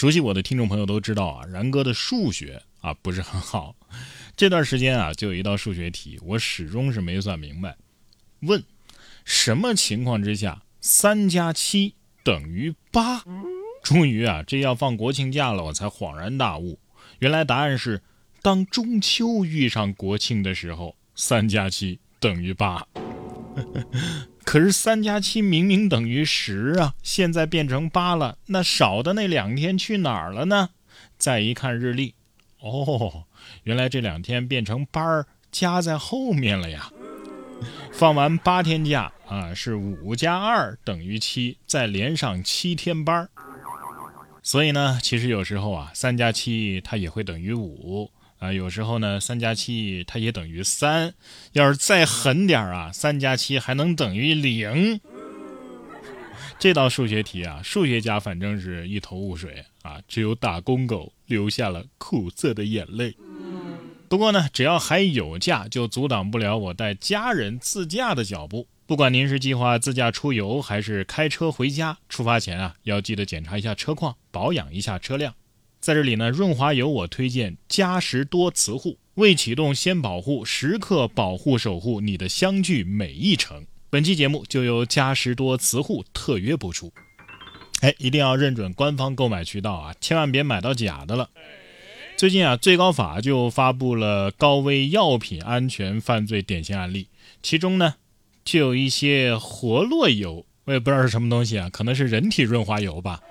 [0.00, 3.76] 熟悉我的听众朋友都知道啊，然哥的数学啊不是很好。
[4.34, 7.76] 这段时间啊，就有一道数学题，我始终是没算明白。
[8.40, 8.64] 问：
[9.26, 13.22] 什么情况之下三加七等于八？
[13.82, 16.78] 终于啊，这要放国庆假了，我才恍然大悟，
[17.18, 18.00] 原来答案是：
[18.40, 22.86] 当中秋遇上国庆的时候，三加七等于八。
[24.50, 30.70] 可是三加七明明等于十啊，现在变成八了，那少的那两天去哪儿了呢？
[31.16, 32.16] 再一看日历，
[32.58, 33.26] 哦，
[33.62, 36.90] 原来这两天变成班儿加在后面了呀。
[37.92, 43.30] 放完八天假啊，是五加二等于七，再连上七天班儿。
[44.42, 48.10] 所以呢，其实有时候啊，三加七它也会等于五。
[48.40, 51.14] 啊，有时候呢，三加七它也等于三。
[51.52, 54.98] 要是再狠点儿啊，三加七还能等于零。
[56.58, 63.14] 这道数学题啊，数学家反正是一头雾水啊，只有打工狗流下了苦涩的眼泪。
[64.08, 68.66] 不过呢，只要还有假，就阻挡不了我带家人自驾的脚步。
[68.86, 75.34] 不管您是计划自驾出游，还是开车回家，出发前啊，要记得检查一下车况，保养一下车辆。
[75.80, 83.64] 在这里呢，润滑油我推荐嘉实多磁护，未启动先保护，时刻保护守护你的相聚每一程。
[83.88, 86.92] 本期节目就由嘉实多磁护特约播出。
[87.80, 91.30] 哎，一定要认准官方购买渠道啊，千万别买到假的了。
[92.18, 97.08] 最近啊，最高法就发布了高危药品安全犯罪典型案例，
[97.42, 97.94] 其中呢，
[98.44, 103.22] 就有一些活络油，我也不知道是什么东西啊，可能是人体润滑油吧。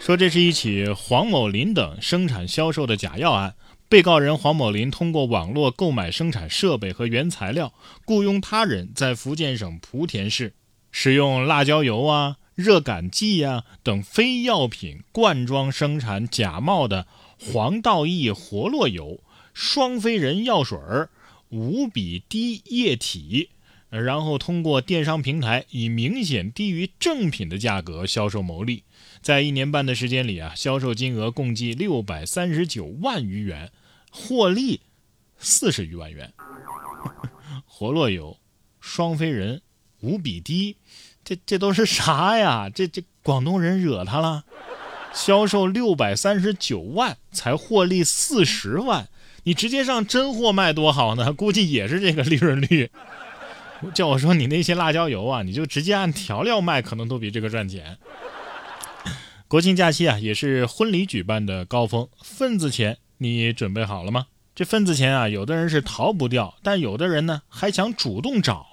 [0.00, 3.56] 说这是一起黄某林等生产销售的假药案，
[3.90, 7.74] 被告人黄某林通过网络购买生产设备和原材料，
[8.06, 10.54] 雇佣他人在福建省莆田市
[10.90, 17.06] 使用辣椒油啊、热感剂啊等非药品灌装生产假冒的
[17.38, 19.20] 黄道益活络油、
[19.52, 21.10] 双飞人药水儿、
[21.50, 23.50] 五比滴液体，
[23.90, 28.84] 然后通过电商平台以明显低于正品的价格销售牟利。
[29.20, 33.72] 在一年半的时间里啊，销售金额共计六百三十九万余元，
[34.10, 34.80] 获利
[35.38, 36.32] 四十余万元。
[37.66, 38.36] 活络油、
[38.80, 39.62] 双飞人、
[40.00, 40.76] 无比低，
[41.24, 42.68] 这这都是啥呀？
[42.68, 44.44] 这这广东人惹他了？
[45.14, 49.08] 销售六百三十九万才获利四十万，
[49.44, 51.32] 你直接上真货卖多好呢？
[51.32, 52.90] 估计也是这个利润率。
[53.94, 57.98] 叫我说你那些辣椒油啊，你就直接按调料卖，可能都比这个赚钱。
[59.46, 62.08] 国庆假期啊，也是婚礼举办的高峰。
[62.22, 64.26] 份子钱你准备好了吗？
[64.54, 68.66] 这份子钱啊，有的人是逃不掉，但有的人呢还想主动找。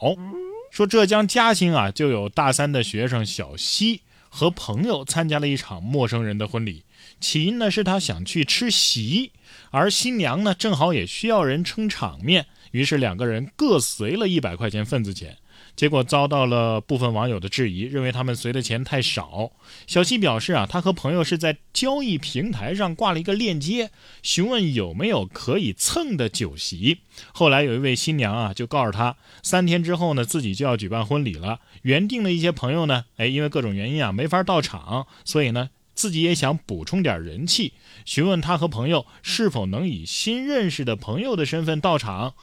[0.71, 6.83] 说浙江嘉兴啊，就有大三的学生小西和朋友参加了一场陌生人的婚礼。
[7.21, 9.31] 起因呢是他想去吃席，
[9.69, 15.37] 而新娘呢正好也需要人撑场面，于是两个人各随了一百块钱份子钱。
[15.77, 19.51] 结果遭到了部分网友的质疑，认为他们随的钱太少。
[19.87, 23.91] 小西表示啊，他和朋友是在交易平台上挂了一个链接，
[24.21, 26.99] 询问有没有可以蹭的酒席。
[27.33, 31.61] 后来有一位新娘啊，就告诉他，三天之后呢，自己就要举办婚礼了。
[31.83, 35.69] 原定的一些朋友呢，哎，因为各种原因啊，没法到场，所以呢。
[35.95, 37.73] 自己也想补充点人气，
[38.03, 42.33] 询问他和朋友是否能以新认识的朋友的身份到场。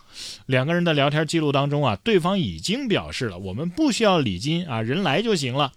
[0.47, 5.73] 两个人的聊天记录当中啊，对方已经表示了我们不需要礼金啊，人来就行了。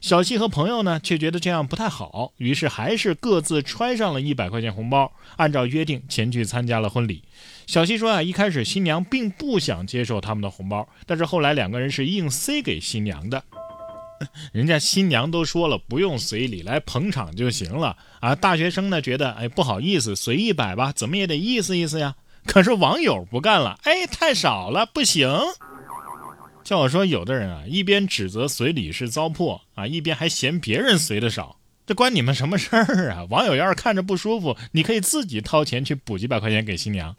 [0.00, 7.22] 小西和朋友呢却觉得这样不太好，于是还是各自揣上了一百块钱红包，按照约定前去参加了婚礼。
[7.66, 13.44] 小西说啊，一开始新娘并不想接受他们的红包，但是后来两个人是硬塞给新娘的。
[14.52, 18.34] 人家新娘都说了，不用随礼，来捧场就行了啊！
[18.34, 22.14] 大学生呢觉得，哎，不好意思，随一百吧，怎么也得意思意思呀。
[22.46, 25.28] 可是网友不干了，哎，太少了，不行。
[26.62, 33.26] 叫我说，有的人啊，一边指责随礼是糟粕啊，一边还嫌别人随的少，这关你们什么事儿啊？
[33.30, 37.14] 网友要是看着不舒服，你可以自己掏钱去补几百块钱给新娘。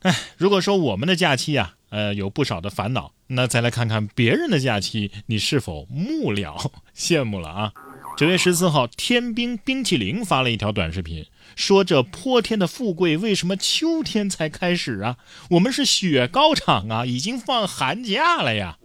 [0.00, 0.16] 对呀。
[0.18, 1.74] 哎，如果说我们的假期呀。
[1.92, 3.12] 呃，有不少的烦恼。
[3.26, 7.72] 那再来看看别人的假期，你是否幕僚羡慕了啊？
[8.16, 15.18] 九月十四号，天冰冰淇淋发了一条短视频，说这泼天的富贵为什么秋天才开始啊？
[15.50, 18.78] 我们是雪糕厂啊，已经放寒假了呀！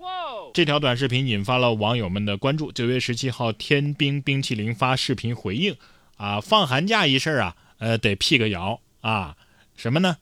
[0.54, 2.74] 这条短视频引发了网友们的关注。
[2.74, 5.74] 九月十七号，天冰冰淇淋发视频回应
[6.18, 9.38] 啊，放寒假一事啊，呃，得辟个谣啊，
[9.78, 10.18] 什么呢？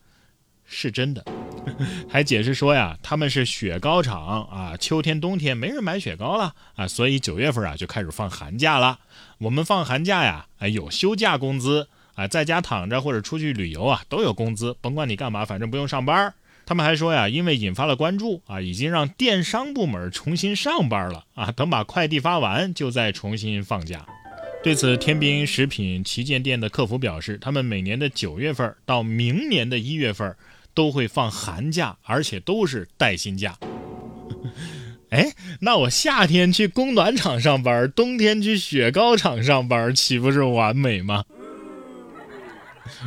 [0.66, 1.26] 是真的。
[2.10, 9.00] 还解释说呀，他们是雪糕厂啊，秋天冬天没人买雪糕了啊，所以九月份啊就开始放寒假了。
[9.40, 16.34] 我们放寒假呀，哎有休假工资啊，在家躺着或者出去旅游啊都有工资，甭管你干嘛，反正不用上班。
[16.68, 24.06] 他们还说呀，因为引发了关注啊，已经让电商部门重新上班了啊，等把快递发完就再重新放假。
[24.64, 30.36] 对此，天兵食品旗舰店的客服表示，他们每年的九月份到明年的一月份
[30.76, 33.58] 都会放寒假，而且都是带薪假。
[35.10, 41.24] 哎，那我夏天去供暖厂上班，冬天去雪糕厂上班，岂不是完美吗？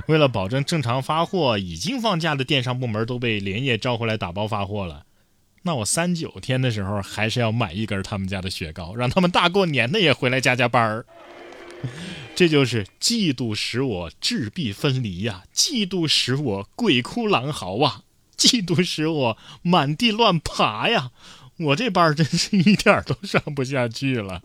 [0.06, 5.04] 为了保证正常发货，已经放假的电商部门都被连夜招回来打包发货了。
[5.62, 11.04] 那我三九天的时候，还是要买一根他们家的雪糕，让他们大过年的也回来加加班儿。
[12.34, 18.02] 这就是嫉妒使我质壁分离呀，嫉妒使我鬼哭狼嚎啊，
[18.36, 21.10] 嫉妒使我满地乱爬呀！
[21.58, 24.42] 我这班真是一点都上不下去了。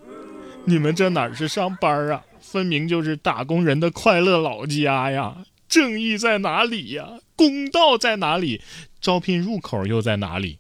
[0.66, 2.24] 你们这哪是上班啊？
[2.42, 5.46] 分明就是打工人的快乐老家呀！
[5.68, 7.20] 正义在哪里呀？
[7.36, 8.62] 公道在哪里？
[9.00, 10.58] 招聘入口又在哪里？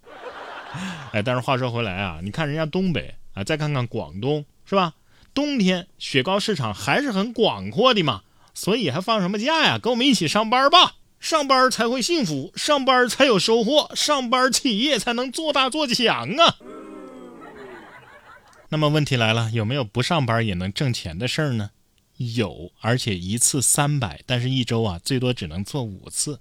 [1.11, 4.93] 哎，但是话说回来啊，你看人家东北啊，再看看广东，是吧？
[5.33, 8.21] 冬天雪糕市场还是很广阔的嘛，
[8.53, 9.77] 所以还放什么假呀？
[9.77, 16.57] 跟我们一起上班吧，上班才会幸福，上班才有收获，上班企业才能做大做强啊。
[18.69, 21.71] 那么问题来了，有没有不上班也能挣钱的事儿呢？
[22.17, 26.39] 有，而且一次三百，但是一周啊最多只能做五次。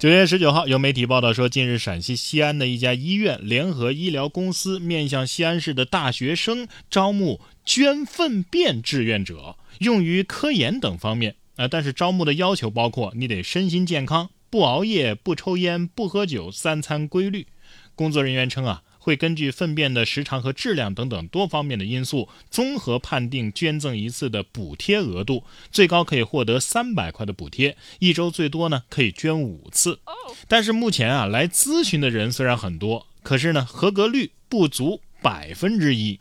[0.00, 11.68] 九月十九号，有媒体报道说，近日陕西西安的一家医院联合医疗公司面向西安市的大学生招募捐粪便志愿者，用于科研等方面啊。
[11.68, 17.46] 但是招募的要求包括你得身心健康，不熬夜，不抽烟，不喝酒，三餐规律。
[17.94, 18.82] 工作人员称啊。
[19.04, 30.00] 会根据粪便的时长和质量等等多方面的因素，综合判定捐赠一次的补贴额度，最高可以获得三百块的补贴，一周最多呢可以捐五次。
[30.48, 36.18] 但是目前啊，来咨询的人虽然很多，可是呢，合格率不足百分之一。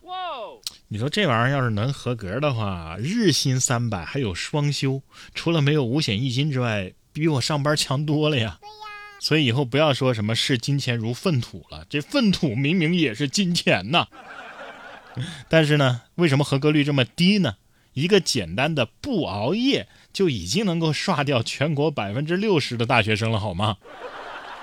[0.90, 5.02] 你说这玩意儿要是能合格的话，日薪三百还有双休，
[5.34, 8.60] 除了没有五险一金之外，比我上班强多了呀。
[9.24, 14.06] 所以以后不要说什么视金钱如粪土了，这粪土明明也是金钱呐。
[15.48, 17.56] 但是呢，为什么合格率这么低呢？
[17.94, 23.78] 一个简单的不熬夜就已经能够刷掉全国百分之六十的大学生了，好吗？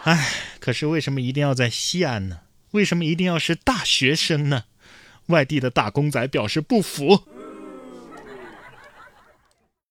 [0.03, 0.29] 唉，
[0.61, 2.41] 可是为什么一定要在西安呢？
[2.73, 4.65] 为什么一定要是大学生呢？
[5.29, 7.25] 外地的打工仔表示不服。